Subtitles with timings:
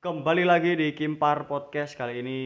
[0.00, 2.38] Kembali lagi di Kimpar Podcast kali ini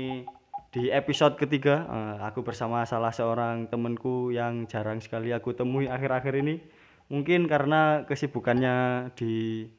[0.75, 6.35] di episode ketiga eh, aku bersama salah seorang temanku yang jarang sekali aku temui akhir-akhir
[6.35, 6.59] ini
[7.07, 8.75] mungkin karena kesibukannya
[9.15, 9.71] di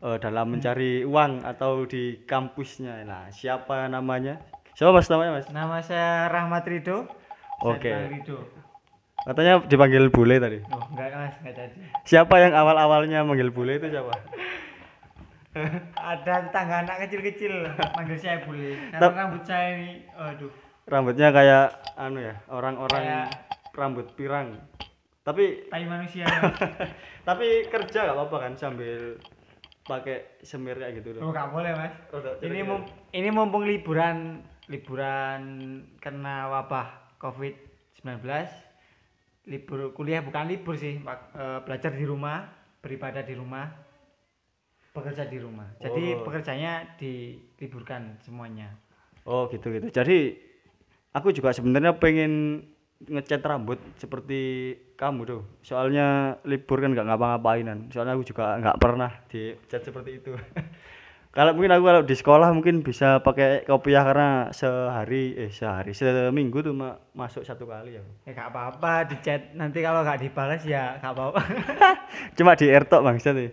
[0.00, 4.40] eh, dalam mencari uang atau di kampusnya nah siapa namanya
[4.72, 7.04] siapa mas namanya mas Nama saya Rahmat Rido.
[7.60, 7.92] Oke.
[7.92, 8.40] Rido.
[9.20, 11.76] katanya dipanggil bule tadi Oh, enggak Mas, enggak jadi.
[12.08, 14.16] siapa yang awal-awalnya manggil bule itu siapa
[16.12, 17.54] Ada tetangga anak kecil-kecil
[17.92, 18.76] manggil saya bule.
[18.90, 20.52] Karena rambut saya ini aduh.
[20.84, 23.32] rambutnya kayak anu ya orang-orang Kayak-
[23.72, 24.56] rambut pirang
[25.20, 26.22] tapi Tai manusia.
[27.28, 29.18] Tapi kerja gak apa-apa kan sambil
[29.82, 31.94] pakai semir kayak gitu Oh, loh enggak boleh, Mas.
[32.08, 32.80] Rodok Ini mum
[33.10, 35.42] ini mumpung liburan liburan
[35.98, 38.22] kena wabah Covid-19.
[39.46, 41.18] Libur kuliah bukan libur sih, Pak.
[41.32, 42.46] Eh, belajar di rumah,
[42.78, 43.66] beribadah di rumah,
[44.96, 45.68] bekerja di rumah.
[45.76, 46.24] Jadi Oh.
[46.24, 48.72] pekerjaannya diliburkan semuanya.
[49.22, 50.38] oh gitu gitu jadi
[51.10, 52.62] aku juga sebenarnya pengen
[53.02, 54.38] ngecat rambut seperti
[54.94, 60.30] kamu tuh soalnya libur kan nggak ngapa-ngapainan soalnya aku juga nggak pernah dicat seperti itu
[61.36, 66.62] kalau mungkin aku kalau di sekolah mungkin bisa pakai kopiah karena sehari eh sehari seminggu
[66.62, 70.62] tuh ma- masuk satu kali ya Ya gak apa-apa di chat nanti kalau gak dibalas
[70.62, 71.42] ya gak apa-apa.
[72.38, 73.50] cuma di airtok bangsa tuh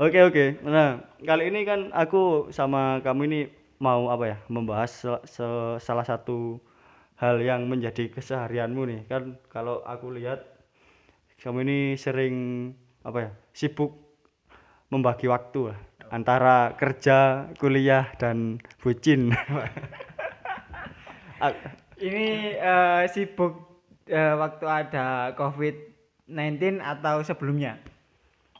[0.00, 0.44] oke oke.
[0.66, 0.88] Nah
[1.28, 3.40] kali ini kan aku sama kamu ini
[3.80, 6.60] mau apa ya membahas se- se- salah satu
[7.20, 9.00] hal yang menjadi keseharianmu nih.
[9.10, 10.40] Kan kalau aku lihat
[11.42, 12.36] kamu ini sering
[13.06, 13.92] apa ya sibuk
[14.92, 15.78] membagi waktu lah
[16.10, 19.30] antara kerja kuliah dan bucin.
[21.40, 21.56] Ah,
[21.96, 23.52] Ini eh, sibuk
[24.04, 27.80] eh, waktu ada COVID-19 atau sebelumnya?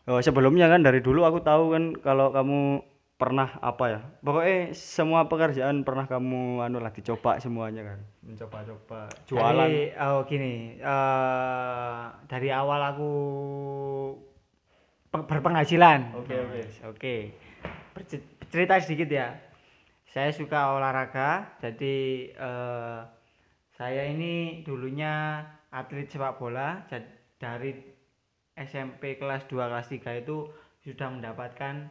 [0.04, 2.82] Oh, sebelumnya kan dari dulu aku tahu kan kalau kamu
[3.14, 9.68] pernah apa ya pokoknya semua pekerjaan pernah kamu anu lah dicoba semuanya kan mencoba-coba jualan
[9.68, 13.10] Dari, oh gini, eh, dari awal aku
[15.10, 16.16] pe- berpenghasilan.
[16.16, 16.60] Oke, oke.
[16.88, 17.14] Oke.
[17.92, 19.36] Berce- Cerita sedikit ya.
[20.06, 21.96] Saya suka olahraga, jadi
[22.32, 22.98] eh,
[23.70, 26.82] saya ini dulunya atlet sepak bola.
[26.88, 27.72] Jad- Dari
[28.60, 30.48] SMP kelas 2 kelas 3 itu
[30.84, 31.88] sudah mendapatkan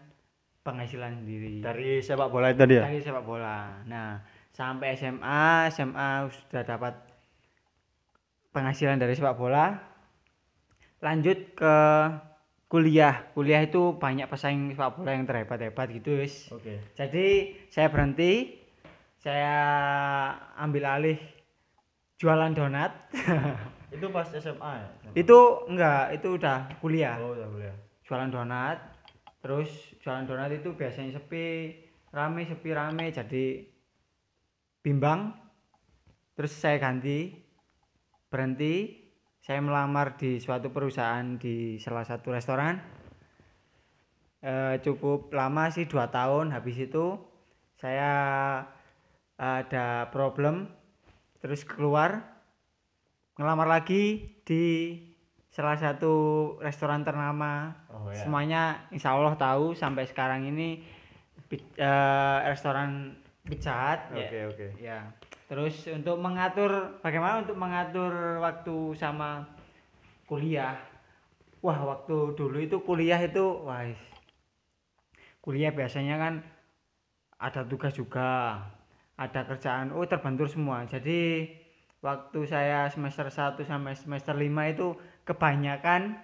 [0.62, 3.82] penghasilan sendiri dari sepak bola itu dia dari sepak bola.
[3.90, 4.22] Nah,
[4.54, 6.94] sampai SMA, SMA sudah dapat
[8.54, 9.74] penghasilan dari sepak bola.
[11.00, 11.76] Lanjut ke
[12.68, 13.32] kuliah.
[13.34, 16.52] Kuliah itu banyak pesaing sepak bola yang terhebat-hebat gitu, wis.
[16.54, 18.62] oke Jadi, saya berhenti.
[19.20, 19.56] Saya
[20.56, 21.20] ambil alih
[22.16, 22.92] jualan donat.
[23.90, 24.88] itu pas SMA ya?
[25.18, 27.18] Itu enggak, itu udah kuliah.
[27.18, 27.74] oh ya boleh
[28.10, 28.78] jualan donat
[29.40, 29.70] terus
[30.02, 31.78] jualan donat itu biasanya sepi
[32.10, 33.14] rame sepi rame.
[33.14, 33.66] Jadi
[34.82, 35.34] bimbang
[36.34, 37.34] terus saya ganti
[38.30, 38.98] berhenti.
[39.40, 42.78] Saya melamar di suatu perusahaan di salah satu restoran.
[44.44, 47.18] Eh, cukup lama sih dua tahun habis itu.
[47.80, 48.12] Saya
[49.40, 50.68] ada problem
[51.40, 52.39] terus keluar
[53.40, 55.00] ngelamar lagi di
[55.48, 56.14] salah satu
[56.60, 57.72] restoran ternama.
[57.88, 60.84] Oh ya semuanya insya Allah tahu sampai sekarang ini
[61.80, 63.16] eh, restoran
[63.48, 64.28] Pizza Hut ya.
[64.28, 64.40] oke.
[64.52, 65.00] Oke ya.
[65.48, 69.48] Terus untuk mengatur bagaimana untuk mengatur waktu sama
[70.28, 70.76] kuliah?
[71.64, 73.88] Wah waktu dulu itu kuliah itu wah
[75.40, 76.34] kuliah biasanya kan
[77.40, 78.60] ada tugas juga
[79.16, 80.84] ada kerjaan oh terbentur semua.
[80.86, 81.48] Jadi
[82.00, 84.88] waktu saya semester 1 sampai semester 5 itu
[85.28, 86.16] kebanyakan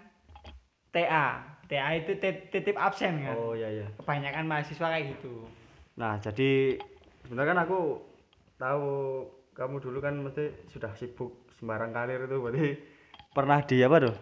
[0.95, 3.35] TA TA itu tit- titip absen kan?
[3.35, 5.43] Oh ya ya kebanyakan mahasiswa kayak gitu.
[5.99, 6.79] Nah jadi
[7.25, 7.79] sebenarnya kan aku
[8.55, 8.87] tahu
[9.57, 12.67] kamu dulu kan mesti sudah sibuk sembarang kalir itu berarti
[13.35, 14.15] pernah di apa tuh?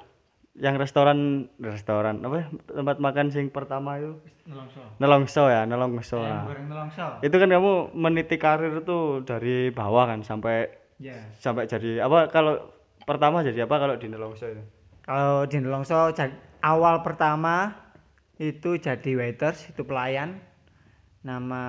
[0.54, 4.22] Yang restoran restoran apa ya, tempat makan sing pertama itu?
[4.46, 4.82] Nelongso.
[5.02, 6.20] Nelongso ya nelongso.
[6.22, 6.58] Ayam nah.
[6.70, 7.08] nelongso.
[7.26, 11.18] itu kan kamu meniti karir itu dari bawah kan sampai ya.
[11.38, 12.60] Sampai jadi apa kalau
[13.08, 14.64] pertama jadi apa kalau di nelongso itu?
[15.04, 16.14] Kalau di nelongso
[16.64, 17.76] awal pertama
[18.42, 20.42] itu jadi waiters itu pelayan.
[21.24, 21.64] Nama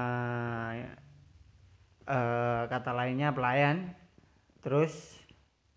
[2.08, 3.94] eh, kata lainnya pelayan.
[4.64, 5.24] Terus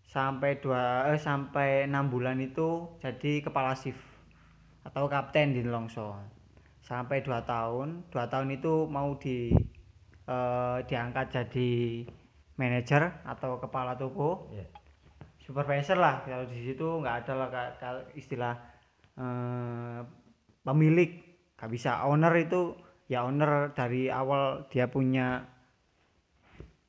[0.08, 4.00] sampai dua eh, sampai enam bulan itu jadi kepala shift
[4.88, 6.16] atau kapten di Nelongso
[6.80, 9.52] sampai dua tahun dua tahun itu mau di
[10.26, 11.72] eh, diangkat jadi
[12.58, 14.66] manajer atau kepala toko Iya.
[15.40, 17.48] supervisor lah kalau di situ nggak ada lah
[18.14, 18.54] istilah
[19.16, 20.00] eh,
[20.62, 21.12] pemilik
[21.56, 22.76] nggak bisa owner itu
[23.08, 25.46] ya owner dari awal dia punya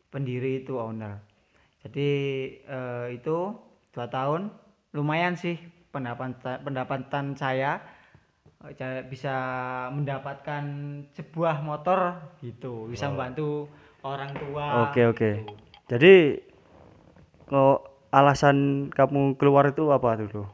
[0.08, 1.20] pendiri itu owner
[1.84, 2.10] jadi
[2.64, 3.54] eh, itu
[3.92, 4.50] dua tahun
[4.92, 5.56] lumayan sih
[5.92, 7.78] pendapatan pendapatan saya
[8.64, 9.36] eh, bisa
[9.92, 10.64] mendapatkan
[11.12, 13.14] sebuah motor gitu bisa Oh.
[13.14, 13.48] membantu
[14.04, 15.30] orang tua Oke, oke.
[15.42, 15.52] gitu.
[15.88, 16.14] Jadi
[17.48, 17.78] kok
[18.12, 20.44] alasan kamu keluar itu apa dulu?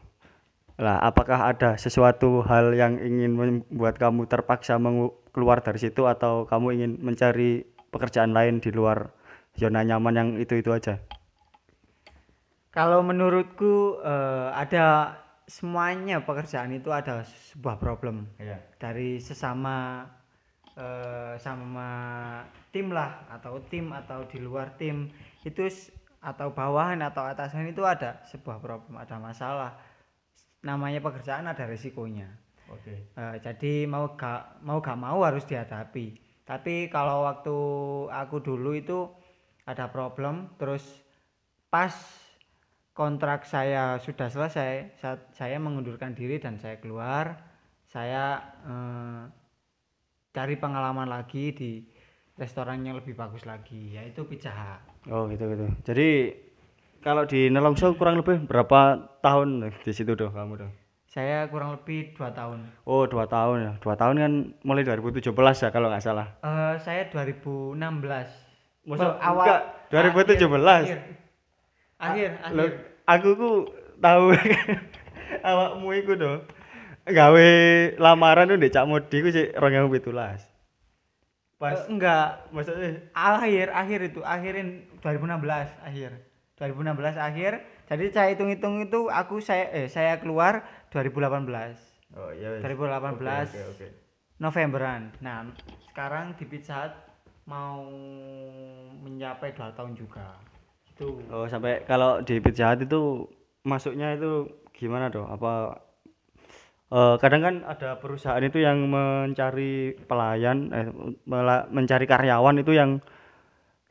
[0.74, 4.74] Lah, apakah ada sesuatu hal yang ingin membuat kamu terpaksa
[5.30, 7.62] keluar dari situ atau kamu ingin mencari
[7.94, 9.14] pekerjaan lain di luar
[9.54, 10.98] zona nyaman yang itu-itu aja?
[12.74, 15.14] Kalau menurutku eh, ada
[15.46, 17.22] semuanya pekerjaan itu ada
[17.54, 18.58] sebuah problem Iya.
[18.82, 20.08] dari sesama
[20.74, 21.90] eh, sama
[22.74, 25.10] tim lah atau tim atau di luar tim
[25.46, 25.66] itu
[26.24, 29.72] atau bawahan atau atasan itu ada sebuah problem ada masalah.
[30.64, 32.26] Namanya pekerjaan ada resikonya.
[32.72, 33.12] Oke.
[33.12, 36.16] Eh, jadi mau gak mau gak mau harus dihadapi.
[36.44, 37.56] Tapi kalau waktu
[38.12, 39.08] aku dulu itu
[39.64, 40.84] ada problem terus
[41.72, 41.92] pas
[42.92, 45.00] kontrak saya sudah selesai
[45.32, 47.40] saya mengundurkan diri dan saya keluar
[47.88, 49.22] saya eh,
[50.34, 51.70] cari pengalaman lagi di
[52.34, 55.68] restoran yang lebih bagus lagi yaitu Pizza Hut Oh, gitu gitu.
[55.84, 56.08] Jadi
[56.98, 60.72] kalau di Nelongso kurang lebih berapa tahun di situ doh kamu doh?
[61.04, 63.72] saya kurang lebih dua tahun Oh, dua tahun ya.
[63.78, 64.32] Dua tahun kan
[64.66, 65.30] mulai 2017
[65.62, 66.26] ya kalau nggak salah.
[66.42, 67.78] Eh, saya 2016
[68.82, 69.62] Masa awal enggak,
[69.94, 70.50] 2017?
[70.50, 70.98] akhir
[72.02, 72.56] akhir, akhir.
[72.58, 72.68] Loh,
[73.06, 73.50] aku ku
[73.96, 74.24] tahu
[75.48, 76.32] awakmu iku do
[77.04, 77.48] gawe
[77.96, 80.10] lamaran tuh Cak Modi ku sik 2017.
[81.54, 84.68] Pas Eh, enggak maksudnya akhir akhir itu akhirin
[85.00, 86.10] 2016 akhir
[86.54, 87.52] 2016 akhir
[87.86, 91.78] jadi saya hitung-hitung itu aku saya eh saya keluar 2018
[92.14, 92.58] Oh iya.
[92.58, 92.60] wes.
[92.60, 93.86] 2018 Oke, oke, oke.
[94.36, 95.46] Novemberan nah
[95.88, 96.94] sekarang di Pizza Hut
[97.44, 97.80] mau
[98.98, 100.34] mencapai dua tahun juga
[100.90, 103.30] itu Oh, sampai kalau di Pizza Hut itu
[103.62, 105.24] masuknya itu gimana doh?
[105.24, 105.80] Apa
[106.94, 110.88] eh, kadang kan ada perusahaan itu yang mencari pelayan eh,
[111.74, 113.02] mencari karyawan itu yang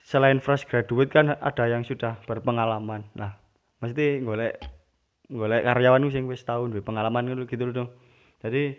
[0.03, 3.03] selain fresh graduate kan ada yang sudah berpengalaman.
[3.15, 3.35] Nah,
[3.83, 4.59] mesti golek
[5.27, 7.89] golek karyawan sing wis tahun duwe pengalaman gitu gitu loh.
[8.43, 8.75] Jadi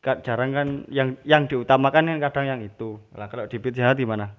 [0.00, 2.96] jarang kan yang yang diutamakan kan kadang yang itu.
[3.12, 4.32] Lah kalau di Pizza Hut gimana?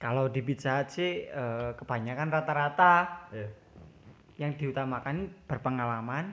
[0.00, 3.48] kalau di Pizza Hut sih eh, kebanyakan rata-rata Iya.
[4.40, 6.32] yang diutamakan berpengalaman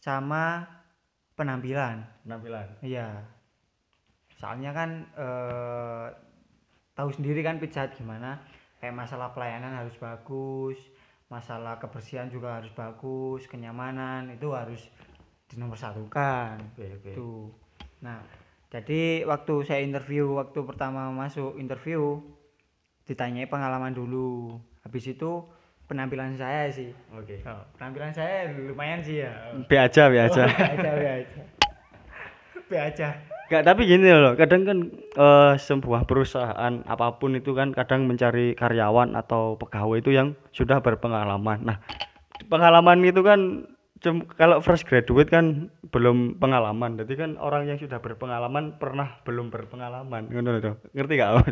[0.00, 0.64] sama
[1.36, 2.68] penampilan Penampilan.
[2.84, 3.20] Iya.
[4.36, 6.06] Soalnya kan eh,
[6.96, 8.40] tahu sendiri kan Pizza Hut gimana?
[8.80, 10.80] Kayak masalah pelayanan harus bagus,
[11.28, 14.80] masalah kebersihan juga harus bagus, kenyamanan itu harus
[15.52, 16.60] dinomorsatukan.
[16.72, 17.10] Oke, oke.
[17.12, 17.52] Tuh.
[18.00, 18.24] Nah,
[18.72, 22.22] jadi waktu saya interview, waktu pertama masuk interview
[23.04, 24.56] ditanyai pengalaman dulu.
[24.86, 25.44] Habis itu
[25.90, 26.94] penampilan saya sih.
[27.18, 27.42] Oke.
[27.42, 29.34] Oh, penampilan saya lumayan sih ya.
[29.66, 30.46] Be aja, be aja.
[30.46, 31.42] Oh, be aja, be aja.
[32.70, 33.08] Be aja.
[33.50, 38.54] Enggak, tapi gini loh, kadang kan eh, sebuah perusahaan apa pun itu kan kadang mencari
[38.54, 41.58] karyawan atau pegawai itu yang sudah berpengalaman.
[41.66, 41.82] Nah,
[42.46, 43.66] pengalaman itu kan
[43.98, 47.02] cum- kalau fresh graduate kan belum pengalaman.
[47.02, 50.30] Jadi kan orang yang sudah berpengalaman pernah belum berpengalaman.
[50.94, 51.50] Ngerti gak?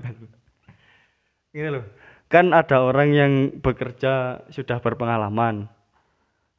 [1.51, 1.83] Gini loh.
[2.29, 3.33] Kan ada orang yang
[3.65, 5.69] bekerja sudah berpengalaman.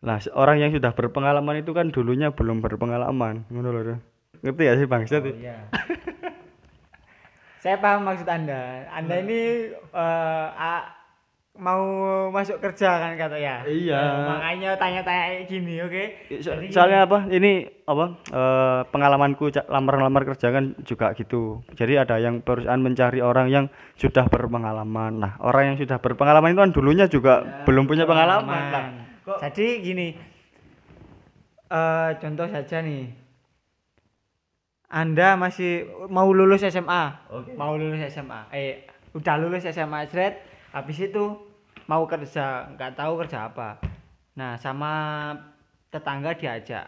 [0.02, 3.46] Nah, orang yang sudah berpengalaman itu kan dulunya belum berpengalaman.
[3.54, 4.02] Loh.
[4.42, 5.04] Ngerti ya sih Bang?
[5.06, 5.70] Oh, iya.
[7.60, 8.88] Saya paham maksud Anda.
[8.90, 10.99] Anda ini eh, a-
[11.60, 11.84] mau
[12.30, 13.62] masuk kerja kan kata ya.
[13.62, 14.00] Iya.
[14.00, 16.04] Eh, makanya tanya-tanya gini, oke?
[16.40, 21.42] So- Jadi soalnya apa ini apa eh, pengalamanku lamar-lamar kerja kan juga gitu
[21.74, 26.62] jadi ada yang perusahaan mencari orang yang sudah berpengalaman nah orang yang sudah berpengalaman itu
[26.62, 27.34] kan dulunya juga
[27.66, 28.88] belum punya pengalaman nah,
[29.26, 30.08] kok- Jadi gini.
[31.68, 33.10] eh contoh saja nih.
[34.88, 37.04] Anda masih mau lulus SMA.
[37.30, 37.54] Oke.
[37.54, 38.50] Mau lulus SMA.
[38.50, 41.38] Eh, udah lulus SMA Jret, habis itu
[41.90, 43.82] mau kerja, nggak tahu kerja apa.
[44.38, 44.94] Nah, sama
[45.90, 46.86] tetangga diajak.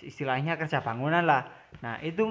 [0.00, 1.44] Istilahnya kerja bangunan lah.
[1.84, 2.24] Nah, itu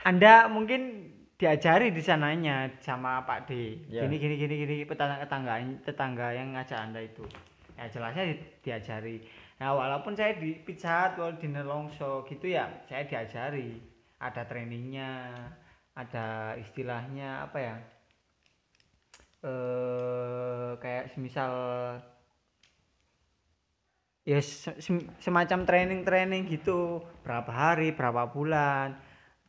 [0.00, 3.76] Anda mungkin diajari di sananya sama Pak D.
[3.92, 4.08] Ya.
[4.08, 7.22] Gini gini gini gini tetangga tetangga tetangga yang ngajak Anda itu.
[7.76, 9.16] Ya jelasnya di- diajari.
[9.60, 13.78] Nah, walaupun saya di Pizza Hut atau di Nelongso gitu ya, saya diajari.
[14.22, 15.34] Ada trainingnya,
[15.98, 17.74] ada istilahnya apa ya?
[19.42, 21.52] Eh kayak semisal
[24.22, 27.02] ya se- sem- semacam training-training gitu.
[27.26, 28.94] Berapa hari berapa bulan.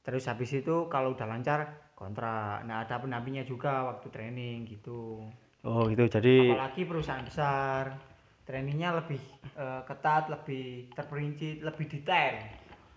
[0.01, 2.65] Terus habis itu kalau udah lancar kontrak.
[2.65, 5.29] Nah ada pendampingnya juga waktu training gitu.
[5.63, 6.09] Oh, gitu.
[6.09, 7.95] Jadi apalagi perusahaan besar.
[8.43, 9.21] Trainingnya lebih
[9.55, 12.35] eh, ketat lebih terperinci lebih detail.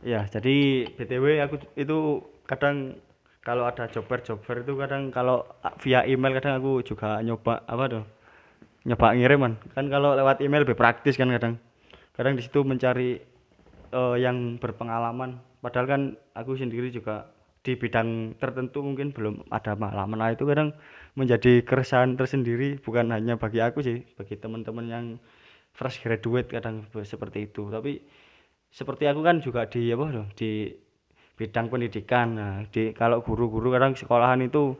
[0.02, 1.98] Ya, jadi BTW aku itu
[2.44, 2.98] kadang
[3.46, 5.46] kalau ada job fair job fair itu kadang kalau
[5.78, 8.04] via email kadang aku juga nyoba apa tuh?
[8.82, 9.52] Nyoba ngiriman.
[9.70, 11.54] Kan kalau lewat email lebih praktis kan kadang.
[12.18, 13.22] Kadang di situ mencari
[13.94, 15.38] eh, yang berpengalaman.
[15.62, 16.02] Padahal kan
[16.34, 17.30] aku sendiri juga
[17.62, 20.18] di bidang tertentu mungkin belum ada pengalaman.
[20.22, 20.70] Nah, itu kadang
[21.18, 25.04] menjadi keresahan tersendiri bukan hanya bagi aku sih, bagi teman-teman yang
[25.74, 27.66] fresh graduate kadang seperti itu.
[27.66, 28.02] Tapi
[28.70, 30.50] seperti aku kan juga di apa tuh, di
[31.36, 32.26] bidang pendidikan.
[32.34, 34.74] Nah, di kalau guru-guru kadang sekolahan itu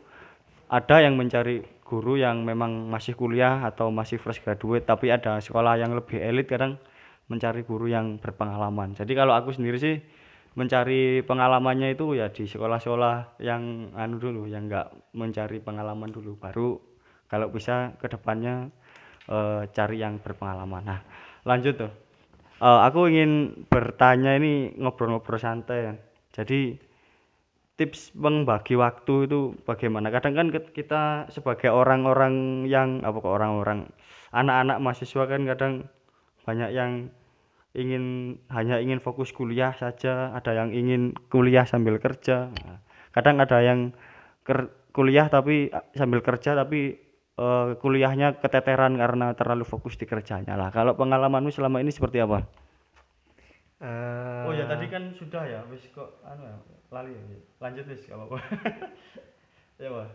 [0.67, 5.79] ada yang mencari guru yang memang masih kuliah atau masih fresh graduate, tapi ada sekolah
[5.79, 6.81] yang lebih elit kadang
[7.31, 8.99] mencari guru yang berpengalaman.
[8.99, 9.97] Jadi kalau aku sendiri sih
[10.57, 16.81] mencari pengalamannya itu ya di sekolah-sekolah yang anu dulu, yang enggak mencari pengalaman dulu, baru
[17.29, 18.73] kalau bisa ke depannya
[19.29, 20.83] eh, cari yang berpengalaman.
[20.83, 21.01] Nah,
[21.45, 21.93] lanjut tuh.
[22.57, 26.06] Eh, aku ingin bertanya ini ngobrol-ngobrol santai.
[26.37, 26.77] Jadi
[27.81, 30.13] tips membagi waktu itu bagaimana?
[30.13, 33.89] Kadang kan kita sebagai orang-orang yang apa kok orang-orang
[34.37, 35.73] anak-anak mahasiswa kan kadang
[36.45, 36.93] banyak yang
[37.77, 42.49] ingin hanya ingin fokus kuliah saja, ada yang ingin kuliah sambil kerja.
[42.53, 42.81] Nah,
[43.13, 43.93] kadang ada yang
[44.45, 46.97] ker- kuliah tapi sambil kerja tapi
[47.37, 50.73] eh, kuliahnya keteteran karena terlalu fokus di kerjanya lah.
[50.73, 52.45] Kalau pengalamanmu selama ini seperti apa?
[53.77, 56.57] Eh, Oh ya tadi kan sudah ya, wis kok anu ya,
[56.89, 57.21] lali ya.
[57.59, 58.41] Lanjut wis apa-apa.
[59.83, 60.09] ya, Pak.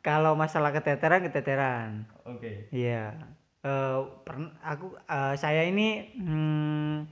[0.00, 2.68] kalau masalah keteteran keteteran Oke.
[2.68, 3.08] iya
[3.64, 7.08] Eh, pern- aku eh, saya ini hmm,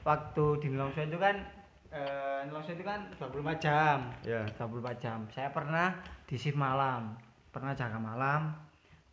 [0.00, 1.36] waktu di Nelongso itu kan
[1.90, 4.48] eh, Nelongso itu kan 24 jam Ya.
[4.56, 5.92] 24 jam saya pernah
[6.24, 7.12] di shift malam
[7.50, 8.56] pernah jaga malam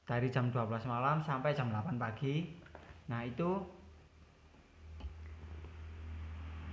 [0.04, 2.56] dari jam 12 malam sampai jam 8 pagi
[3.06, 3.60] nah itu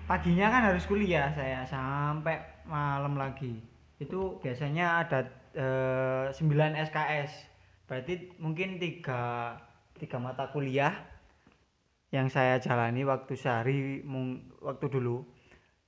[0.06, 3.62] paginya kan harus kuliah saya sampai malam lagi.
[4.02, 5.20] Itu biasanya ada
[5.54, 6.42] eh, 9
[6.90, 7.32] SKS
[7.86, 9.52] berarti mungkin tiga
[9.98, 10.96] tiga mata kuliah
[12.08, 14.02] yang saya jalani waktu sehari
[14.60, 15.24] waktu dulu.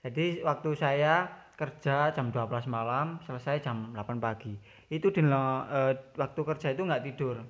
[0.04, 4.54] Jadi waktu saya kerja jam 12 malam selesai jam 8 pagi.
[4.90, 7.42] Itu di eh, waktu kerja itu nggak tidur.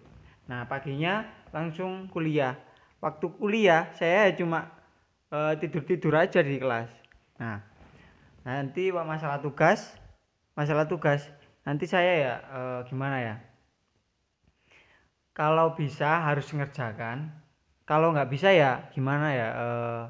[0.49, 2.57] Nah paginya langsung kuliah.
[3.05, 4.84] Waktu kuliah saya cuma
[5.59, 6.91] tidur tidur aja di kelas.
[7.41, 7.59] Nah
[8.45, 9.97] nanti masalah tugas
[10.55, 11.27] masalah tugas.
[11.67, 13.37] Nanti saya ya eh, gimana ya?
[15.35, 17.31] Kalau bisa harus ngerjakan.
[17.85, 20.03] Kalau nggak bisa ya gimana ya eh,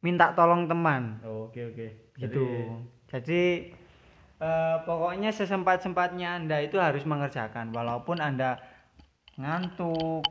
[0.00, 1.20] minta tolong teman.
[1.26, 1.86] Oh, oke oke.
[2.16, 2.78] gitu.
[3.10, 3.74] Jadi
[4.38, 7.74] eh, pokoknya sesempat sempatnya anda itu harus mengerjakan.
[7.74, 8.62] Walaupun anda
[9.34, 10.22] ngantuk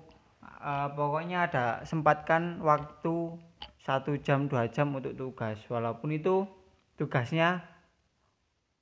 [0.43, 3.35] eh, pokoknya ada sempatkan waktu
[3.79, 6.47] satu jam dua jam untuk tugas walaupun itu
[6.95, 7.63] tugasnya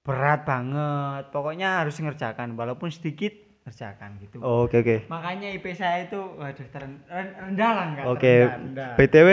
[0.01, 5.06] berat banget pokoknya harus ngerjakan walaupun sedikit ngerjakan gitu Oh, oke oke.
[5.08, 8.94] makanya IP saya itu waduh teren- rendah lah enggak Oke, rendah.
[8.98, 9.30] BTW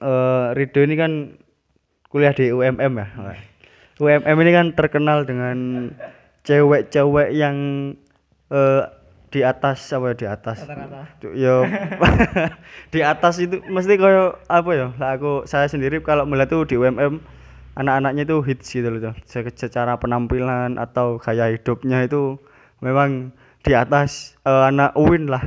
[0.00, 1.12] eh, Rido ini kan
[2.08, 3.08] kuliah di UMM ya.
[3.96, 5.92] UMM ini kan terkenal dengan
[6.42, 7.56] cewek-cewek yang
[8.48, 8.82] eh,
[9.30, 10.58] di atas apa ya di atas.
[10.66, 11.02] Rata-rata.
[11.30, 11.62] Yo
[12.94, 14.88] di atas itu mesti koyo apa ya?
[14.98, 17.22] Lah aku saya sendiri kalau melihat tuh di UMM
[17.78, 19.14] anak-anaknya itu hits gitu loh.
[19.30, 22.42] Secara penampilan atau gaya hidupnya itu
[22.82, 23.30] memang
[23.62, 25.42] di atas eh, anak UIN lah.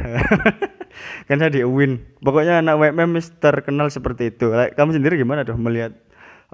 [1.28, 2.00] kan saya di UIN.
[2.24, 4.48] Pokoknya anak UMM is terkenal seperti itu.
[4.56, 5.92] Like, kamu sendiri gimana tuh melihat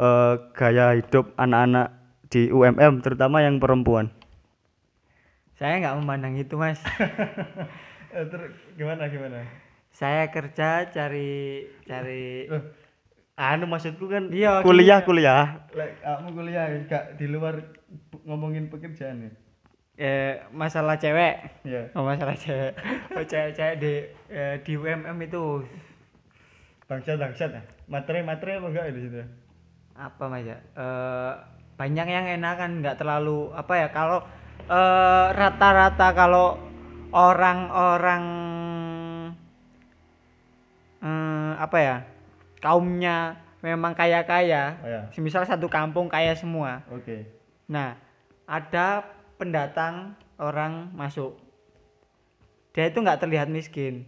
[0.02, 1.94] eh, gaya hidup anak-anak
[2.34, 4.10] di UMM terutama yang perempuan?
[5.60, 6.80] Saya nggak memandang itu mas.
[8.80, 9.44] Gimana gimana?
[9.90, 12.48] saya kerja cari cari
[13.36, 15.68] anu maksudku kan Iya, kuliah kuliah.
[15.76, 17.60] Lek kamu kuliah gak di luar
[18.24, 19.32] ngomongin pekerjaan ya?
[20.00, 21.68] Eh, masalah cewek.
[21.68, 21.92] Iya.
[21.92, 22.72] Oh, masalah cewek.
[23.12, 23.94] Oh, cewek-cewek di
[24.32, 25.68] eh, di UMM itu.
[26.88, 27.52] Bangsat bangsat.
[27.52, 27.62] Ya
[27.92, 29.20] materi materi apa enggak di situ?
[30.00, 30.56] Apa mas ya?
[30.80, 31.34] Eh,
[31.76, 34.24] banyak yang enak kan nggak terlalu apa ya kalau
[34.70, 36.56] eh, rata-rata kalau
[37.10, 38.26] orang-orang
[41.02, 41.98] eh, apa ya
[42.62, 46.86] kaumnya memang kaya-kaya oh ya semisal satu kampung kaya semua.
[46.94, 47.28] Oke.
[47.68, 48.00] Nah,
[48.48, 49.04] ada
[49.36, 51.36] pendatang orang masuk.
[52.72, 54.08] Dia itu nggak terlihat miskin.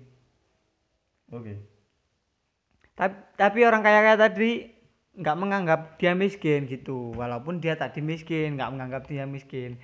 [1.31, 1.57] oke.
[2.95, 4.71] Tapi, tapi orang kaya-kaya tadi
[5.17, 7.11] nggak menganggap dia miskin gitu.
[7.17, 9.79] Walaupun dia tadi miskin nggak menganggap dia miskin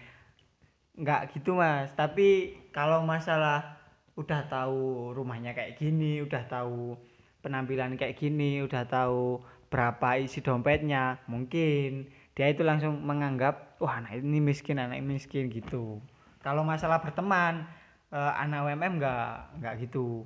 [0.97, 1.93] nggak gitu mas.
[1.93, 3.77] Tapi kalau masalah
[4.17, 6.97] udah tahu rumahnya kayak gini udah tahu
[7.45, 14.17] penampilan kayak gini udah tahu berapa isi dompetnya mungkin dia itu langsung menganggap wah anak
[14.25, 16.01] ini miskin anak ini miskin gitu.
[16.41, 17.69] Kalau masalah berteman
[18.09, 20.25] eh, anak UMM nggak nggak gitu.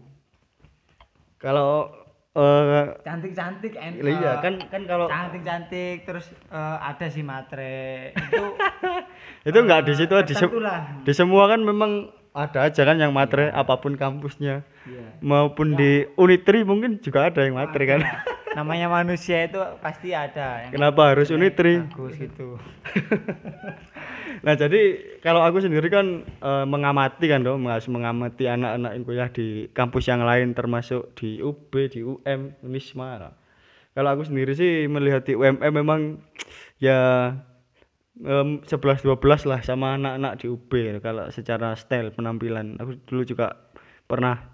[1.35, 2.00] Kalau
[2.31, 8.43] eh cantik-cantik and iya kan kan kalau cantik-cantik terus eh, ada si matre itu
[9.51, 11.03] itu enggak di situ eh, di, se- lah.
[11.03, 15.21] di semua kan memang ada aja kan yang matre apa pun kampusnya Iya.
[15.21, 18.01] maupun di Unitri mungkin juga ada yang matre kan.
[18.51, 21.79] Namanya manusia itu pasti ada yang Kenapa harus Unitri?
[21.87, 22.59] bagus gitu
[24.45, 24.81] Nah jadi
[25.21, 30.09] kalau aku sendiri kan eh, mengamati kan dong, harus mengamati anak-anak yang kuliah di kampus
[30.09, 33.21] yang lain termasuk di UB, di UM, Unisma.
[33.21, 33.33] lah.
[33.93, 36.17] Kalau aku sendiri sih melihat di UMM memang
[36.81, 37.31] ya
[38.17, 40.71] em, 11-12 lah sama anak-anak di UB
[41.05, 42.81] kalau secara style penampilan.
[42.81, 43.53] Aku dulu juga
[44.09, 44.50] pernah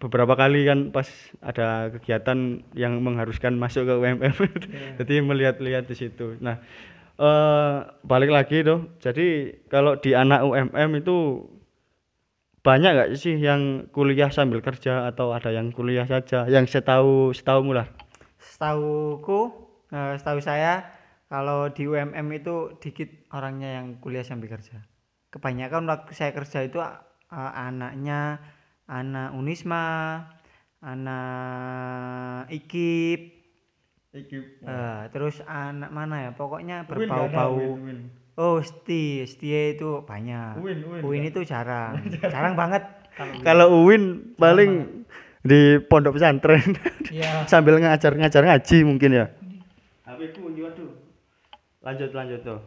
[0.00, 1.06] beberapa kali kan pas
[1.44, 4.34] ada kegiatan yang mengharuskan masuk ke UMM.
[4.98, 6.40] Jadi melihat-lihat di situ.
[6.40, 6.56] Nah,
[7.20, 8.96] eh balik lagi tuh.
[9.04, 11.44] Jadi kalau di anak UMM itu
[12.64, 16.48] banyak nggak sih yang kuliah sambil kerja atau ada yang kuliah saja?
[16.48, 17.88] Yang setahu setahu lah.
[18.40, 19.52] Setahuku,
[19.92, 20.88] eh, setahu saya
[21.28, 24.80] kalau di UMM itu dikit orangnya yang kuliah sambil kerja.
[25.28, 28.40] Kebanyakan waktu saya kerja itu eh, anaknya
[28.90, 29.86] anak Unisma,
[30.82, 33.20] anak IKIP,
[34.66, 36.30] eh, terus anak mana ya?
[36.34, 37.78] Pokoknya berbau-bau.
[38.40, 40.58] Oh, STI, STI itu banyak.
[40.58, 42.82] Uin, Uin, UIN itu jarang, jarang banget.
[43.46, 45.04] Kalau UIN paling
[45.40, 46.60] di pondok pesantren
[47.08, 47.44] Iya.
[47.52, 49.26] sambil ngajar ngajar ngaji mungkin ya.
[50.04, 50.90] HP ku waduh.
[51.80, 52.60] Lanjut lanjut tuh.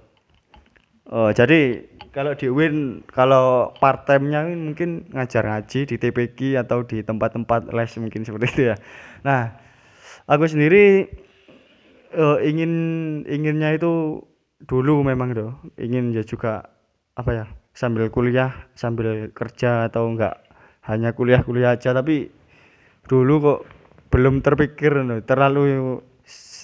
[1.11, 1.83] Oh, jadi
[2.15, 7.91] kalau di UIN kalau part time-nya mungkin ngajar ngaji di TPQ atau di tempat-tempat les
[7.99, 8.75] mungkin seperti itu ya.
[9.27, 9.51] Nah,
[10.31, 11.11] aku sendiri
[12.15, 12.71] eh, ingin
[13.27, 14.23] inginnya itu
[14.63, 16.71] dulu memang tuh ingin ya juga
[17.19, 20.39] apa ya sambil kuliah sambil kerja atau enggak
[20.87, 21.91] hanya kuliah-kuliah aja.
[21.91, 22.31] Tapi
[23.11, 23.59] dulu kok
[24.13, 24.93] belum terpikir
[25.27, 25.99] terlalu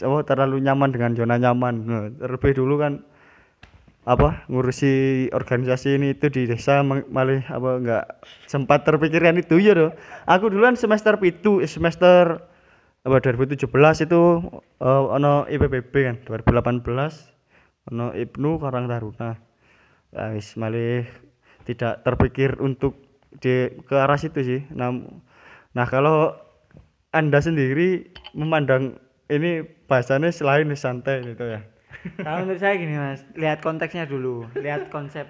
[0.08, 1.76] oh, terlalu nyaman dengan zona nyaman
[2.22, 3.09] terlebih dulu kan
[4.10, 8.06] apa ngurusi organisasi ini itu di desa malah apa enggak
[8.50, 9.92] sempat terpikirkan itu ya doh
[10.26, 12.42] aku duluan semester pitu semester
[13.06, 13.70] apa 2017
[14.10, 14.22] itu
[14.82, 17.30] eh, ono IPPB kan 2018
[17.94, 19.32] ono Ibnu Karang Taruna.
[20.10, 21.06] Nah, wis malih
[21.70, 22.98] tidak terpikir untuk
[23.30, 24.62] di ke arah situ sih.
[24.74, 24.90] Nah,
[25.78, 26.34] nah kalau
[27.14, 28.98] anda sendiri memandang
[29.30, 31.62] ini bahasanya selain santai gitu ya
[32.20, 35.28] Kalau menurut saya gini mas, lihat konteksnya dulu, lihat konsep.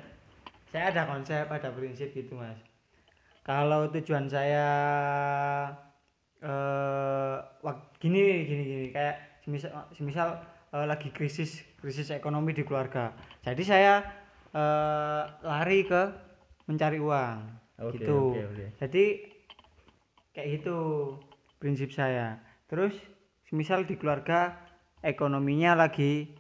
[0.70, 2.58] Saya ada konsep, ada prinsip gitu mas.
[3.42, 4.68] Kalau tujuan saya
[6.40, 10.28] eh wak- gini gini gini kayak semisal, semisal
[10.72, 13.12] eh, lagi krisis krisis ekonomi di keluarga.
[13.44, 14.06] Jadi saya
[14.54, 16.02] eh, lari ke
[16.70, 17.38] mencari uang
[17.80, 18.38] Oke, gitu.
[18.38, 18.66] oke, oke.
[18.80, 19.06] Jadi
[20.32, 20.78] kayak gitu
[21.58, 22.40] prinsip saya.
[22.70, 22.94] Terus
[23.50, 24.56] semisal di keluarga
[25.02, 26.39] ekonominya lagi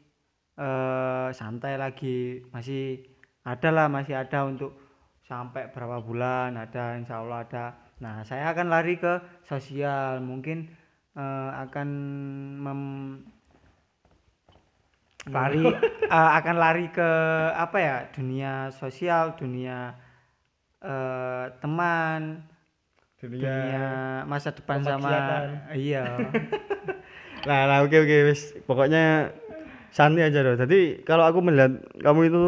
[0.59, 2.43] eh santai lagi.
[2.51, 3.07] Masih
[3.47, 4.75] ada lah masih ada untuk
[5.23, 7.65] sampai berapa bulan ada insya Allah ada.
[8.03, 10.19] Nah saya akan lari ke sosial.
[10.19, 10.67] Mungkin
[11.15, 11.89] eh, akan
[12.59, 12.81] mem
[15.31, 15.63] lari
[16.15, 17.09] eh, akan lari ke
[17.55, 19.95] apa ya dunia sosial dunia
[20.83, 22.43] eh, teman
[23.19, 25.11] dunia masa depan sama
[25.75, 26.03] iya.
[27.47, 28.51] Nah, nah oke oke wis.
[28.67, 29.31] Pokoknya
[29.93, 30.55] santai aja loh.
[30.57, 32.43] Jadi kalau aku melihat kamu itu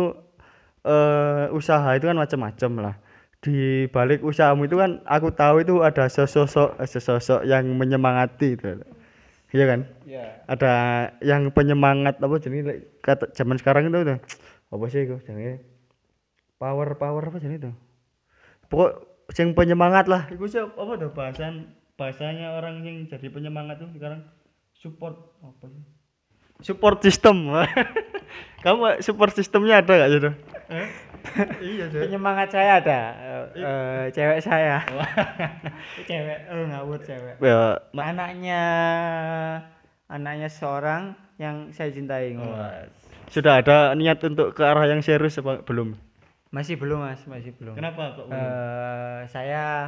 [0.81, 2.95] eh usaha itu kan macam-macam lah.
[3.41, 8.81] Di balik usahamu itu kan aku tahu itu ada sosok eh, sosok yang menyemangati itu.
[9.51, 9.79] Iya kan?
[10.07, 10.25] Iya.
[10.47, 10.73] Ada
[11.19, 14.19] yang penyemangat apa jenis kata zaman sekarang itu tuh.
[14.71, 15.59] Apa sih itu jenenge?
[16.55, 17.71] Power power apa jenis itu?
[18.71, 18.91] Pokok
[19.35, 20.29] yang penyemangat lah.
[20.31, 24.23] Iku sih apa tuh bahasan bahasanya orang yang jadi penyemangat tuh sekarang
[24.77, 25.83] support apa sih?
[26.61, 27.49] Support system.
[28.65, 30.29] Kamu support sistemnya ada gak gitu?
[31.61, 32.01] iya sih.
[32.01, 32.99] penyemangat saya ada
[33.53, 34.81] eh, eh, cewek saya
[36.09, 38.61] cewek oh ngawur cewek Ya, anaknya
[40.09, 42.85] anaknya seorang yang saya cintai Wah,
[43.29, 45.95] sudah ada niat untuk ke arah yang serius apa belum?
[46.51, 48.35] masih belum mas masih belum Kenapa kok belum?
[48.35, 49.87] Eh, saya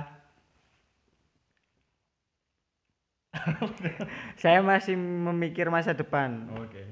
[4.41, 6.49] saya masih memikir masa depan.
[6.59, 6.83] Oke.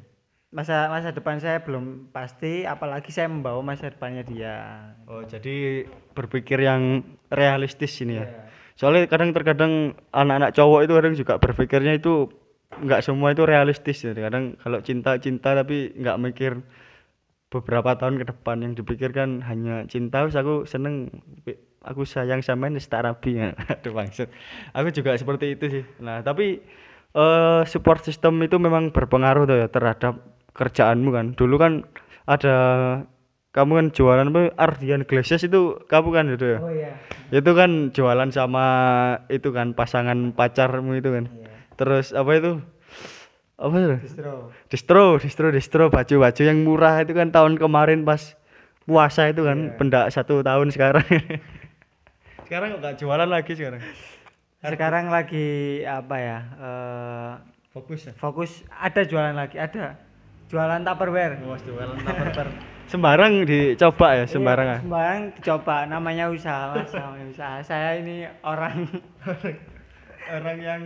[0.52, 4.56] Masa masa depan saya belum pasti, apalagi saya membawa masa depannya dia.
[5.08, 8.28] Oh, jadi berpikir yang realistis ini ya.
[8.28, 8.42] Iya.
[8.76, 12.28] Soalnya kadang terkadang anak-anak cowok itu kadang juga berpikirnya itu
[12.84, 14.12] nggak semua itu realistis ya.
[14.12, 16.60] Kadang kalau cinta-cinta tapi nggak mikir
[17.52, 21.12] beberapa tahun ke depan yang dipikirkan hanya cinta wis aku seneng
[21.82, 23.54] aku sayang sama wis tak rabi ya.
[23.74, 24.30] Aduh maksud.
[24.72, 25.84] Aku juga seperti itu sih.
[26.00, 26.62] Nah, tapi
[27.12, 30.22] eh support system itu memang berpengaruh tuh ya terhadap
[30.54, 31.26] kerjaanmu kan.
[31.36, 31.74] Dulu kan
[32.30, 32.56] ada
[33.52, 36.60] kamu kan jualan apa Ardian Glasses itu kamu kan itu ya.
[36.63, 36.96] Oh iya.
[37.36, 38.65] Itu kan jualan sama
[39.28, 41.26] itu kan pasangan pacarmu itu kan.
[41.28, 41.52] Iya.
[41.76, 42.52] Terus apa itu?
[43.60, 43.96] Apa itu?
[44.02, 44.34] Distro.
[44.72, 48.34] Distro, distro, distro, baju-baju yang murah itu kan tahun kemarin pas
[48.89, 49.78] puasa itu kan, Iya.
[49.78, 51.06] pendak satu tahun sekarang.
[52.52, 53.80] sekarang nggak jualan lagi sekarang.
[54.60, 55.48] Sekarang lagi
[55.88, 56.40] apa ya?
[56.60, 57.32] eh,
[57.72, 58.14] Fokus ya.
[58.20, 59.96] fokus ada jualan lagi, ada.
[60.52, 61.40] Jualan Tupperware.
[61.40, 62.52] Mas jualan tupperware.
[62.92, 68.84] Sembarang dicoba ya, sembarang Iya, sembarang dicoba namanya usaha mas namanya usaha saya ini orang
[70.28, 70.82] Orang yang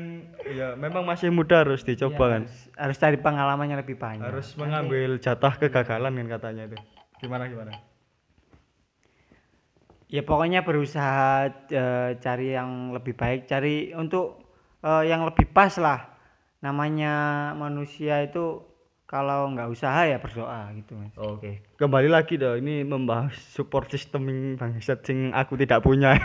[0.45, 2.41] ya memang masih muda harus dicoba Iya, kan.
[2.45, 6.77] harus, harus cari pengalamannya lebih banyak Harus mengambil jatah kegagalan kan katanya itu.
[7.25, 7.73] Gimana gimana?
[10.15, 14.47] Ya pokoknya berusaha eh, cari yang lebih baik cari untuk
[14.79, 16.07] eh, yang lebih pas lah
[16.63, 18.63] namanya manusia itu
[19.05, 22.65] kalau nggak usaha ya berdoa gitu mas Oke, kembali lagi dong.
[22.65, 26.17] Ini membahas support system bangsat sing aku tidak punya.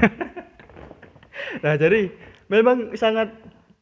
[1.64, 2.09] nah, jadi
[2.48, 3.37] memang sangat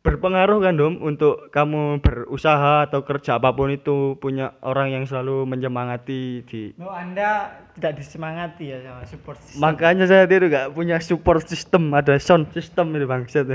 [0.08, 5.44] berpengaruh kan Dom untuk kamu berusaha atau kerja apa pun itu punya orang yang selalu
[5.44, 9.60] menyemangati di Oh, anda tidak disemangati ya sama support system.
[9.60, 13.52] makanya saya itu gak punya support system ada sound system itu bangsat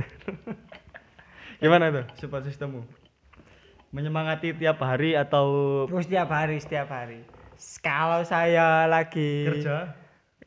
[1.62, 2.86] gimana tuh support systemmu
[3.94, 5.46] menyemangati tiap hari atau
[5.86, 7.22] Terus setiap hari, setiap hari.
[7.86, 9.94] Kalau saya lagi kerja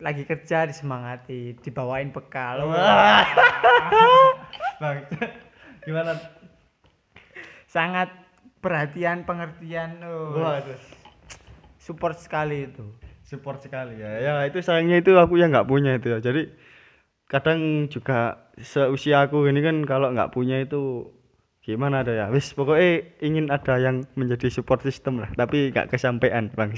[0.03, 2.67] lagi kerja disemangati, dibawain bekal.
[2.69, 3.23] Wah.
[4.83, 5.46] bangsat
[5.87, 6.19] gimana
[7.67, 8.09] Sangat
[8.59, 10.01] perhatian, pengertian.
[10.03, 10.79] Oh, Waduh.
[11.79, 12.83] support sekali itu.
[13.27, 16.47] support sekali ya ya itu sayangnya itu aku yang nggak punya itu ya jadi
[17.27, 21.11] kadang juga seusia aku ini kan kalau nggak punya itu
[21.67, 26.47] gimana ada ya wis pokoknya ingin ada yang menjadi support system lah tapi nggak kesampaian
[26.55, 26.71] bang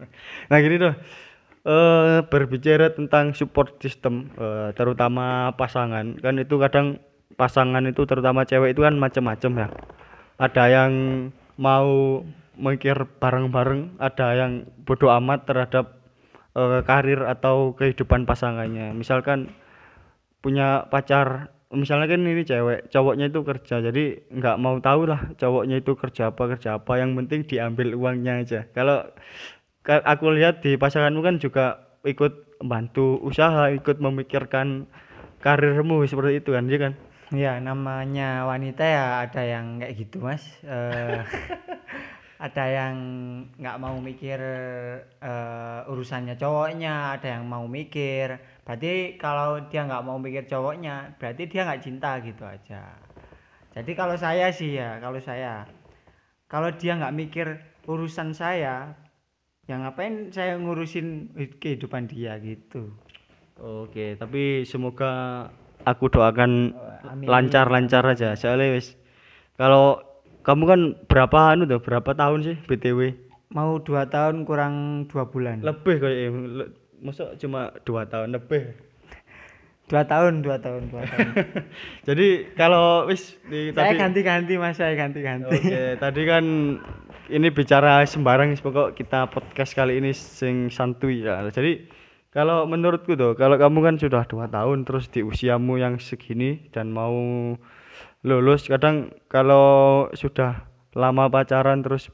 [0.50, 0.94] nah gini tuh
[1.66, 7.02] eh berbicara tentang support system eh, terutama pasangan kan itu kadang
[7.36, 9.68] pasangan itu terutama cewek itu kan macam-macam ya.
[10.36, 10.92] Ada yang
[11.56, 12.20] mau
[12.56, 16.00] mikir bareng-bareng ada yang bodoh amat terhadap
[16.56, 18.96] eh, karir atau kehidupan pasangannya.
[18.96, 19.52] Misalkan
[20.40, 25.82] punya pacar misalnya kan ini cewek cowoknya itu kerja jadi nggak mau tahu lah cowoknya
[25.82, 28.60] itu kerja apa kerja apa yang penting diambil uangnya aja.
[28.70, 29.02] Kalau
[29.82, 31.64] ka- aku lihat di pasanganmu kan juga
[32.06, 34.88] ikut bantu usaha ikut memikirkan
[35.44, 36.92] karirmu seperti itu kan iya kan
[37.34, 40.46] Ya namanya wanita ya ada yang kayak gitu mas.
[40.62, 41.20] Eh,
[42.46, 42.94] ada yang
[43.58, 44.38] nggak mau mikir
[45.18, 48.38] eh, urusannya cowoknya, ada yang mau mikir.
[48.62, 52.94] Berarti kalau dia nggak mau mikir cowoknya, berarti dia nggak cinta gitu aja.
[53.74, 55.66] Jadi kalau saya sih ya, kalau saya,
[56.46, 57.46] kalau dia nggak mikir
[57.90, 58.94] urusan saya,
[59.66, 62.94] yang ngapain saya ngurusin kehidupan dia gitu.
[63.58, 65.44] Oke, tapi semoga
[65.86, 66.74] aku doakan
[67.06, 67.26] Amin.
[67.30, 68.34] lancar-lancar aja.
[68.34, 68.98] Soalnya wis
[69.54, 70.02] kalau
[70.42, 73.14] kamu kan berapa anu tuh, berapa tahun sih BTW?
[73.54, 75.62] Mau dua tahun kurang dua bulan.
[75.62, 78.74] Lebih kayak le- masa cuma dua tahun lebih.
[79.86, 81.28] dua tahun dua tahun dua tahun
[82.10, 86.42] Jadi kalau wis di saya tadi ganti-ganti mas saya ganti-ganti Oke, tadi kan
[87.30, 91.38] ini bicara sembarang pokok kita podcast kali ini sing santuy ya.
[91.54, 91.86] Jadi
[92.36, 96.92] kalau menurutku tuh, kalau kamu kan sudah dua tahun terus di usiamu yang segini dan
[96.92, 97.16] mau
[98.20, 102.12] lulus, kadang kalau sudah lama pacaran terus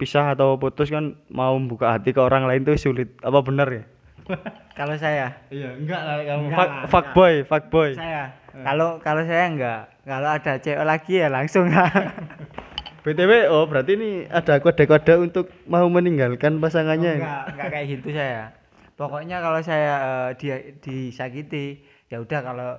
[0.00, 3.12] pisah atau putus kan mau buka hati ke orang lain tuh sulit.
[3.20, 3.84] Apa benar ya?
[4.80, 7.90] kalau saya Iya, enggak lah kamu Enggak fuck, lah, fuck boy, fuck boy.
[7.92, 8.32] saya
[8.64, 11.68] kalau kalau saya enggak kalau ada cewek lagi ya langsung
[13.04, 17.20] BTW, oh berarti ini ada kode-kode untuk mau meninggalkan pasangannya.
[17.20, 18.63] enggak enggak kayak gitu saya
[18.94, 22.70] pokoknya kalau saya eh, dia disakiti ya udah kalau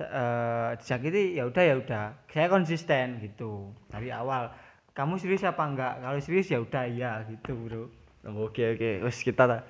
[0.00, 2.04] eh, disakiti ya udah ya udah.
[2.28, 4.52] Saya konsisten gitu dari awal.
[4.96, 6.02] Kamu serius apa enggak?
[6.02, 7.84] Kalau serius ya udah iya gitu bro.
[8.28, 9.64] Oke oke, wes kita ta-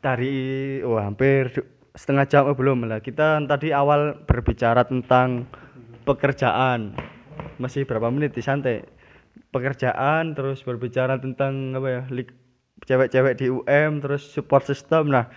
[0.00, 1.52] dari oh hampir
[1.92, 3.04] setengah jam oh, belum lah.
[3.04, 5.44] Kita tadi awal berbicara tentang
[6.08, 6.96] pekerjaan.
[7.60, 8.32] masih berapa menit?
[8.32, 8.80] Di santai
[9.52, 12.02] pekerjaan terus berbicara tentang apa ya
[12.84, 15.28] cewek-cewek di UM terus support system nah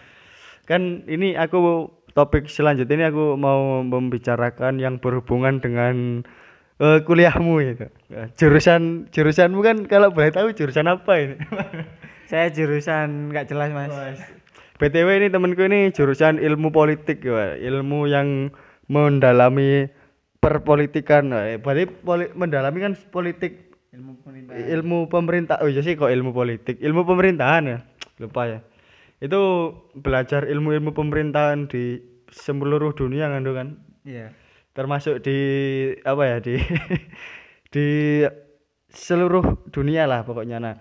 [0.64, 6.24] kan ini aku topik selanjutnya ini aku mau membicarakan yang berhubungan dengan
[6.78, 11.36] eh, kuliahmu itu Eh, jurusan jurusanmu kan kalau boleh tahu jurusan apa ini
[12.32, 13.94] Saya jurusan nggak jelas mas.
[14.82, 18.50] BTW ini temanku ini jurusan ilmu politik ya, ilmu yang
[18.90, 19.86] mendalami
[20.42, 21.30] perpolitikan.
[21.30, 23.63] Wah, Berarti poli- mendalami kan politik
[23.94, 24.54] Ilmu pemerintah.
[24.58, 25.56] ilmu pemerintah.
[25.62, 27.78] Oh iya sih kok ilmu politik, ilmu pemerintahan ya.
[28.18, 28.60] Lupa ya.
[29.22, 32.02] Itu belajar ilmu-ilmu pemerintahan di
[32.34, 33.68] seluruh dunia kan kan.
[34.02, 34.34] Iya.
[34.74, 35.38] Termasuk di
[36.02, 36.58] apa ya di
[37.74, 37.88] di
[38.90, 40.58] seluruh dunia lah pokoknya.
[40.58, 40.76] Nah,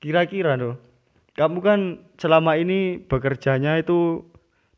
[0.00, 0.80] kira-kira tuh
[1.36, 1.80] kamu kan
[2.16, 4.24] selama ini bekerjanya itu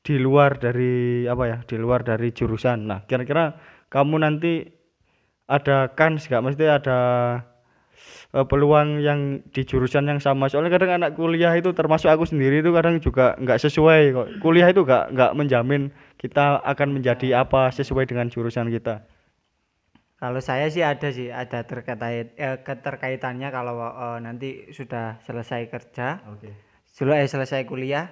[0.03, 1.59] di luar dari apa ya?
[1.63, 2.91] Di luar dari jurusan.
[2.91, 3.55] Nah, kira-kira
[3.87, 4.67] kamu nanti
[5.47, 6.99] ada kans gak mesti ada
[8.35, 10.47] eh, peluang yang di jurusan yang sama.
[10.51, 14.27] Soalnya kadang anak kuliah itu termasuk aku sendiri itu kadang juga nggak sesuai kok.
[14.41, 19.05] Kuliah itu nggak nggak menjamin kita akan menjadi apa sesuai dengan jurusan kita.
[20.17, 26.25] Kalau saya sih ada sih, ada terkait eh, keterkaitannya kalau eh, nanti sudah selesai kerja,
[26.25, 26.49] oke.
[26.89, 28.09] Sudah eh, selesai kuliah,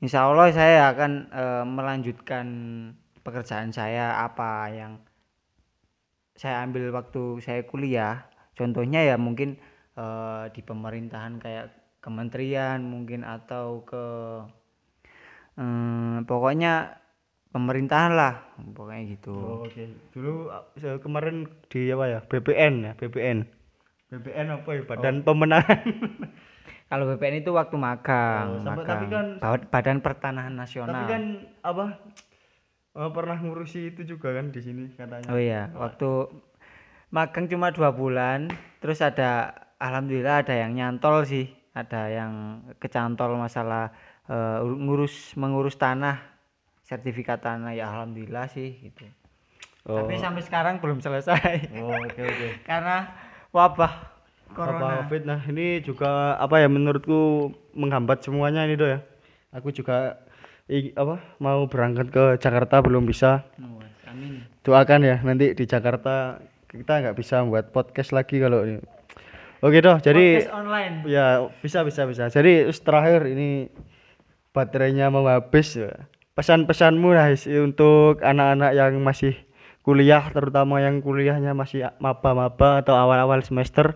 [0.00, 2.46] insya Allah saya akan eh, melanjutkan
[3.20, 4.92] pekerjaan saya apa yang
[6.40, 8.24] saya ambil waktu saya kuliah.
[8.56, 9.60] Contohnya ya mungkin
[9.94, 11.66] eh, di pemerintahan kayak
[12.00, 14.04] kementerian mungkin atau ke
[15.56, 16.72] eh, pokoknya
[17.50, 18.34] pemerintahan lah,
[18.72, 19.32] pokoknya gitu.
[19.32, 19.84] Oh, oke.
[20.12, 22.20] Dulu uh, se- kemarin di apa ya?
[22.22, 23.38] BPN ya BPN
[24.06, 24.82] BPN apa ya?
[24.84, 25.80] Badan Pemenangan.
[26.90, 28.86] Kalau BPN itu waktu Oh, magang, sampai- magang.
[28.86, 31.08] tapi kan- Badan Pertanahan tapi Nasional.
[31.08, 31.22] kan
[31.62, 31.84] apa
[32.94, 35.28] eh, pernah ngurusi itu juga kan di sini katanya.
[35.28, 36.28] Oh iya, waktu
[37.10, 42.32] magang cuma dua bulan, terus ada alhamdulillah ada yang nyantol sih, ada yang
[42.78, 43.92] kecantol masalah
[44.26, 46.18] ur- ngurus mengurus tanah,
[46.82, 49.06] sertifikat tanah ya alhamdulillah sih gitu.
[49.86, 50.02] Oh.
[50.02, 53.06] Tapi sampai sekarang belum selesai oh oke oke karena
[53.54, 53.92] wabah
[54.50, 55.06] corona.
[55.06, 58.98] COVID nah ini juga apa ya menurutku menghambat semuanya ini do ya
[59.54, 60.18] aku juga
[60.66, 63.78] i- apa mau berangkat ke Jakarta belum bisa Oh,
[64.10, 64.42] Amin.
[64.66, 66.42] doakan ya nanti di Jakarta
[66.80, 68.80] kita nggak bisa buat podcast lagi kalau ini
[69.64, 70.94] oke doh jadi Podcast online.
[71.08, 73.72] ya bisa bisa bisa jadi terakhir ini
[74.56, 75.92] baterainya mau habis ya.
[76.32, 79.36] pesan-pesanmu lah Is, untuk anak-anak yang masih
[79.84, 83.94] kuliah terutama yang kuliahnya masih maba-maba atau awal-awal semester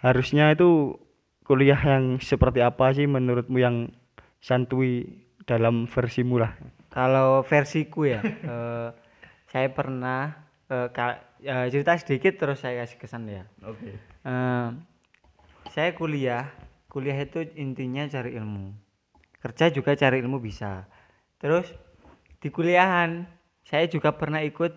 [0.00, 0.96] harusnya itu
[1.44, 3.90] kuliah yang seperti apa sih menurutmu yang
[4.38, 6.54] santuy dalam versimu lah
[6.90, 8.18] Kalau versiku ya,
[8.54, 8.88] eh,
[9.50, 10.88] saya pernah eh,
[11.42, 13.44] eh, cerita sedikit terus saya kasih kesan ya.
[13.64, 14.68] oke Eh,
[15.72, 16.52] saya kuliah,
[16.92, 18.74] kuliah itu intinya cari ilmu.
[19.40, 20.84] Kerja juga cari ilmu bisa.
[21.40, 21.72] Terus
[22.42, 23.24] di kuliahan
[23.64, 24.72] saya juga pernah ikut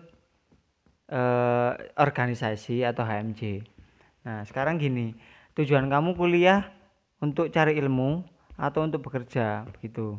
[1.12, 3.68] eh, organisasi atau HMJ.
[4.24, 5.12] Nah, sekarang gini,
[5.58, 6.72] tujuan kamu kuliah
[7.20, 8.24] untuk cari ilmu
[8.56, 10.16] atau untuk bekerja gitu.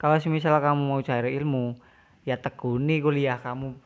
[0.00, 1.76] Kalau semisal kamu mau cari ilmu,
[2.26, 3.76] ya tekuni kuliah kamu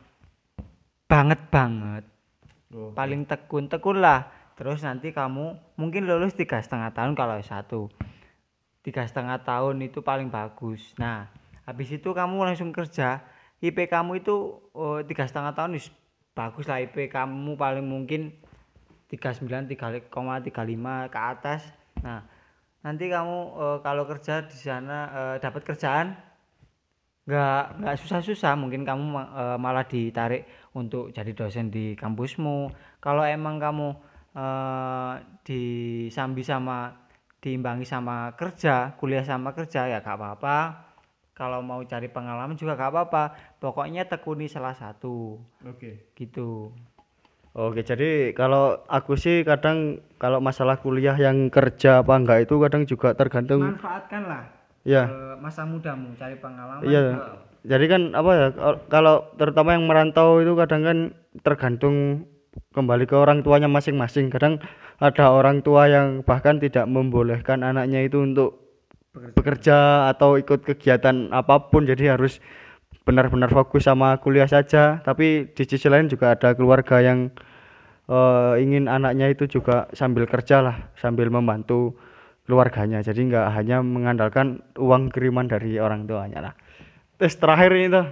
[1.13, 2.03] banget banget.
[2.73, 4.33] Paling tekun tekun lah.
[4.57, 7.81] Terus nanti kamu mungkin lulus tiga setengah tahun kalau satu.
[8.81, 10.97] Tiga setengah tahun itu paling bagus.
[10.97, 11.29] Nah
[11.69, 13.21] habis itu kamu langsung kerja.
[13.61, 15.93] IP kamu itu oh, tiga setengah tahun is
[16.33, 18.33] bagus lah IP kamu paling mungkin
[19.13, 20.09] 39 3,35
[21.13, 21.61] ke atas.
[22.01, 22.25] Nah
[22.81, 26.32] nanti kamu eh, kalau kerja di sana eh, dapat kerjaan
[27.27, 28.53] nggak nggak susah-susah.
[28.59, 32.71] Mungkin kamu eh, malah ditarik untuk jadi dosen di kampusmu.
[32.99, 33.87] Kalau emang kamu
[34.35, 35.13] eh,
[35.45, 37.03] disambi sama
[37.43, 40.57] diimbangi sama kerja kuliah sama kerja ya gak apa-apa.
[41.35, 43.23] Kalau mau cari pengalaman juga gak apa-apa.
[43.59, 45.43] Pokoknya tekuni salah satu.
[45.67, 46.15] Oke.
[46.15, 46.71] Gitu.
[47.53, 52.89] Oke, jadi kalau aku sih kadang kalau masalah kuliah yang kerja apa enggak itu kadang
[52.89, 54.41] juga tergantung manfaatkanlah.
[54.41, 54.62] ya.
[54.85, 57.03] Eh, masa mudamu cari pengalaman Iya.
[57.15, 57.27] juga.
[57.63, 60.97] Jadi kan apa ya kal- kalau terutama yang merantau itu kadang kan
[61.39, 62.27] tergantung
[62.75, 64.27] kembali ke orang tuanya masing-masing.
[64.27, 64.59] Kadang
[64.99, 68.59] ada orang tua yang bahkan tidak membolehkan anaknya itu untuk
[69.13, 72.43] bekerja atau ikut kegiatan apa pun jadi harus
[73.07, 74.99] benar-benar fokus sama kuliah saja.
[74.99, 77.31] Tapi di sisi lain juga ada keluarga yang
[78.11, 81.95] eh, ingin anaknya itu juga sambil kerja lah, sambil membantu
[82.47, 82.99] keluarganya.
[82.99, 86.53] Jadi nggak hanya mengandalkan uang kiriman dari orang tuanya lah.
[87.19, 88.05] Terus terakhir ini tuh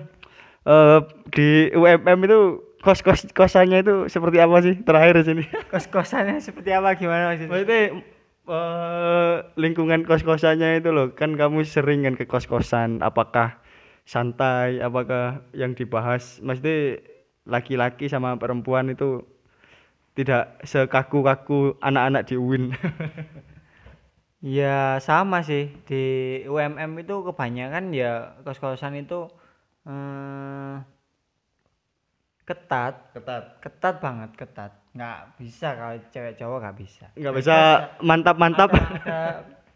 [0.68, 1.00] eh,
[1.32, 2.40] di UMM itu
[2.82, 4.76] kos kos kosannya itu seperti apa sih?
[4.82, 5.44] Terakhir di sini.
[5.74, 6.98] Kos-kosannya seperti apa?
[6.98, 7.52] Gimana maksudnya?
[7.52, 7.82] maksudnya
[8.50, 11.14] eh, lingkungan kos kosannya itu loh.
[11.14, 13.60] Kan kamu sering kan ke kos kosan apakah
[14.08, 14.80] santai?
[14.80, 16.40] Apakah yang dibahas?
[16.40, 17.04] Maksudnya
[17.46, 19.26] laki-laki sama perempuan itu
[20.14, 22.76] tidak sekaku-kaku anak-anak di UIN
[24.42, 26.04] Ya sama sih di
[26.50, 29.30] UMM itu kebanyakan ya kos-kosan itu
[29.86, 30.76] eh,
[32.42, 34.72] ketat, ketat ketat banget ketat.
[34.98, 37.06] Nggak bisa kalau cewek cowok nggak bisa.
[37.14, 37.58] nggak bisa
[38.02, 39.20] mantap-mantap Ada, ada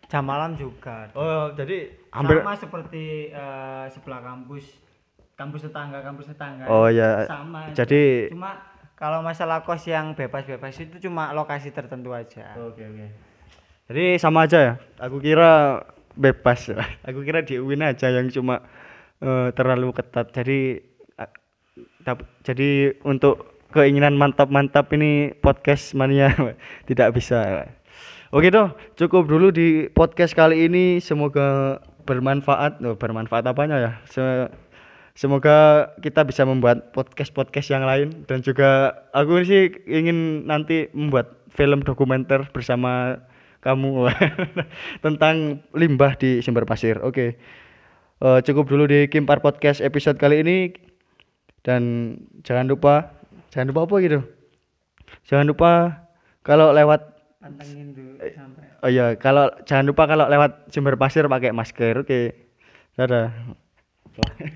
[0.09, 1.13] jam malam juga.
[1.13, 4.81] oh jadi hampir Sama seperti eh, sebelah kampus,
[5.37, 6.65] kampus tetangga, kampus tetangga.
[6.65, 7.29] Oh, ya.
[7.29, 7.69] Sama.
[7.77, 8.65] jadi Cuma
[8.97, 12.57] kalau masalah kos yang bebas-bebas itu cuma lokasi tertentu aja.
[12.57, 13.07] Oke oke.
[13.85, 14.73] Jadi sama aja ya.
[14.97, 15.83] Aku kira
[16.17, 16.71] bebas.
[17.07, 18.65] Aku kira di UIN aja yang cuma
[19.21, 20.33] eh, terlalu ketat.
[20.33, 20.81] Jadi
[22.05, 26.31] tap- jadi untuk keinginan mantap-mantap ini podcast mania
[26.89, 27.67] tidak bisa.
[28.33, 30.97] Oke toh, cukup dulu di podcast kali ini.
[30.97, 32.81] Semoga bermanfaat.
[32.81, 33.91] Oh, bermanfaat apanya ya?
[34.09, 34.49] Se-
[35.15, 41.87] Semoga kita bisa membuat podcast-podcast yang lain dan juga aku sih ingin nanti membuat film
[41.87, 43.23] dokumenter bersama
[43.65, 44.05] kamu
[45.05, 47.01] tentang limbah di sumber pasir.
[47.01, 47.35] Oke.
[48.15, 50.57] Eh, cukup dulu di Kimpar Podcast episode kali ini
[51.65, 52.13] dan
[52.45, 53.11] jangan lupa
[53.49, 54.19] jangan lupa apa gitu.
[55.25, 55.71] Jangan lupa
[56.45, 57.01] kalau lewat
[57.41, 58.65] Pantengin dulu Eh, sampai.
[58.81, 62.01] oh iya, kalau jangan lupa kalau lewat sumber pasir pakai masker.
[62.01, 62.33] Oke.
[62.95, 63.33] Dadah.